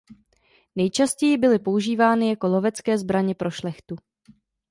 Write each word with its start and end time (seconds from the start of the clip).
Nejčastěji 0.75 1.37
byly 1.37 1.59
používány 1.59 2.29
jako 2.29 2.47
lovecké 2.47 2.97
zbraně 2.97 3.35
pro 3.35 3.51
šlechtu. 3.51 3.95